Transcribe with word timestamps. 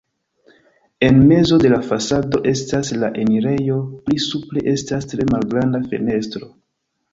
En 0.99 1.27
mezo 1.31 1.59
de 1.63 1.69
la 1.73 1.81
fasado 1.89 2.41
estas 2.53 2.91
la 3.03 3.11
enirejo, 3.25 3.77
pli 4.09 4.19
supre 4.31 4.67
estas 4.75 5.09
tre 5.15 5.31
malgranda 5.37 5.85
fenestro. 5.93 6.53